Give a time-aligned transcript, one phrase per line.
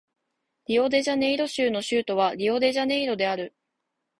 [0.65, 3.53] リオデジャネイロ州の州都はリオデジャネイロである